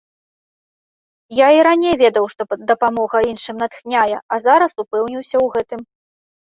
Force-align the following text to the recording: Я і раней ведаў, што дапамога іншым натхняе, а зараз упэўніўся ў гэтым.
Я 1.39 1.47
і 1.57 1.59
раней 1.67 1.95
ведаў, 2.03 2.25
што 2.37 2.41
дапамога 2.73 3.17
іншым 3.35 3.55
натхняе, 3.63 4.17
а 4.35 4.45
зараз 4.49 4.71
упэўніўся 4.87 5.35
ў 5.35 5.47
гэтым. 5.61 5.81